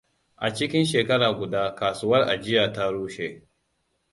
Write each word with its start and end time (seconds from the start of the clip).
A 0.35 0.53
cikin 0.53 0.85
shekara 0.85 1.29
guda, 1.33 1.75
kasuwar 1.75 2.27
ajiya 2.29 2.71
ta 2.73 2.91
rushe. 2.91 3.41